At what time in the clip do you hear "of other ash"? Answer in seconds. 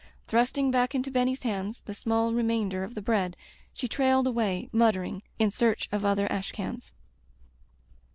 5.91-6.51